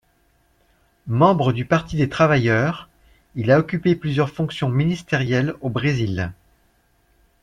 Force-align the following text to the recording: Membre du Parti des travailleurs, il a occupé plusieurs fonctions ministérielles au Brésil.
Membre 1.05 1.53
du 1.53 1.63
Parti 1.63 1.95
des 1.95 2.09
travailleurs, 2.09 2.89
il 3.35 3.51
a 3.51 3.59
occupé 3.59 3.95
plusieurs 3.95 4.31
fonctions 4.31 4.67
ministérielles 4.69 5.53
au 5.61 5.69
Brésil. 5.69 6.33